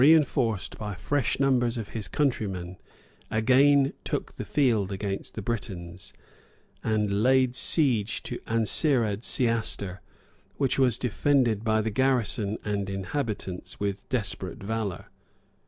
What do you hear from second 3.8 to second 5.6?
took the field against the